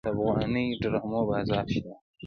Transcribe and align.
د 0.03 0.03
افغاني 0.13 0.65
ډرامو 0.81 1.21
بازار 1.29 1.65
شته؟ 1.73 1.93